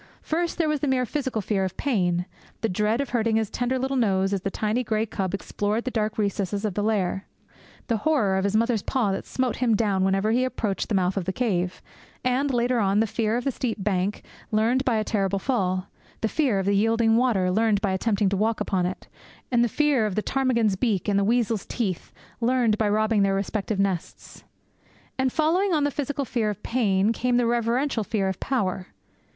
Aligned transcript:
First 0.23 0.57
there 0.57 0.67
was 0.67 0.79
the 0.79 0.87
mere 0.87 1.05
physical 1.05 1.43
fear 1.43 1.63
of 1.63 1.77
Pain; 1.77 2.25
the 2.61 2.69
dread 2.69 3.01
of 3.01 3.09
hurting 3.09 3.35
his 3.35 3.51
tender 3.51 3.77
little 3.77 3.95
nose 3.97 4.33
as 4.33 4.41
the 4.41 4.49
tiny 4.49 4.83
grey 4.83 5.05
cub 5.05 5.35
explored 5.35 5.83
the 5.83 5.91
dark 5.91 6.17
recesses 6.17 6.65
of 6.65 6.73
the 6.73 6.81
lair; 6.81 7.27
the 7.85 7.97
horror 7.97 8.35
of 8.35 8.43
his 8.43 8.55
mother's 8.55 8.81
paw 8.81 9.11
that 9.11 9.27
smote 9.27 9.57
him 9.57 9.75
down 9.75 10.03
whenever 10.03 10.31
he 10.31 10.43
approached 10.43 10.89
the 10.89 10.95
mouth 10.95 11.17
of 11.17 11.25
the 11.25 11.31
cave; 11.31 11.83
and, 12.23 12.51
later 12.51 12.79
on, 12.79 12.99
the 12.99 13.05
fear 13.05 13.37
of 13.37 13.43
the 13.43 13.51
steep 13.51 13.83
bank, 13.83 14.23
learned 14.51 14.83
by 14.83 14.95
a 14.95 15.03
terrible 15.03 15.37
fall; 15.37 15.85
the 16.21 16.27
fear 16.27 16.57
of 16.57 16.65
the 16.65 16.73
yielding 16.75 17.15
water, 17.15 17.51
learned 17.51 17.79
by 17.79 17.91
attempting 17.91 18.27
to 18.27 18.35
walk 18.35 18.59
upon 18.59 18.87
it; 18.87 19.07
and 19.51 19.63
the 19.63 19.69
fear 19.69 20.07
of 20.07 20.15
the 20.15 20.23
ptarmigan's 20.23 20.75
beak 20.75 21.07
and 21.07 21.19
the 21.19 21.23
weasel's 21.23 21.67
teeth, 21.67 22.11
learned 22.39 22.75
by 22.79 22.89
robbing 22.89 23.21
their 23.21 23.35
respective 23.35 23.79
nests. 23.79 24.43
And 25.19 25.31
following 25.31 25.73
on 25.75 25.83
the 25.83 25.91
physical 25.91 26.25
fear 26.25 26.49
of 26.49 26.63
Pain 26.63 27.13
came 27.13 27.37
the 27.37 27.45
reverential 27.45 28.03
fear 28.03 28.27
of 28.27 28.39
Power. 28.39 28.87